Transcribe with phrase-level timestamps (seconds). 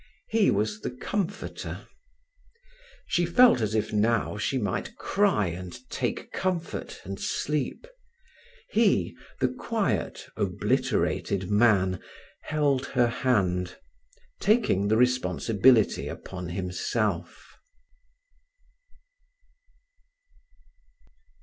[0.29, 1.87] He was the comforter.
[3.05, 7.85] She felt as if now she might cry and take comfort and sleep.
[8.71, 11.99] He, the quiet, obliterated man,
[12.41, 13.77] held her hand,
[14.39, 17.59] taking the responsibility upon himself.